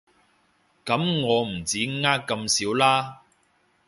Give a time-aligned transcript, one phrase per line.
[0.83, 3.21] 噉我唔止呃咁少了